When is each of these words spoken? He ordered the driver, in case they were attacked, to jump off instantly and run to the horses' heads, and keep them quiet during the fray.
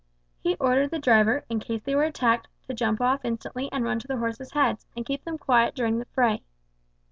He 0.39 0.55
ordered 0.55 0.89
the 0.89 0.97
driver, 0.97 1.45
in 1.47 1.59
case 1.59 1.83
they 1.83 1.93
were 1.93 2.05
attacked, 2.05 2.47
to 2.63 2.73
jump 2.73 3.01
off 3.01 3.21
instantly 3.23 3.69
and 3.71 3.83
run 3.85 3.99
to 3.99 4.07
the 4.07 4.17
horses' 4.17 4.53
heads, 4.53 4.87
and 4.97 5.05
keep 5.05 5.23
them 5.25 5.37
quiet 5.37 5.75
during 5.75 5.99
the 5.99 6.05
fray. 6.05 6.41